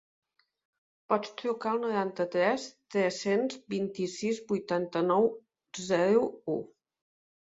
Pots 1.11 1.33
trucar 1.41 1.73
al 1.75 1.81
noranta-tres 1.83 2.63
tres-cents 2.95 3.59
vint-i-sis 3.75 4.41
vuitanta-nou 4.53 5.29
zero 5.83 6.25
u. 6.55 6.59